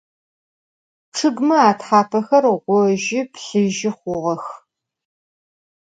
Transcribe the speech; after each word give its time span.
Ççıgme 1.15 1.57
athapexer 1.69 2.43
ğojı, 2.67 3.21
plhıjı 3.31 3.91
xhuğex. 3.99 4.43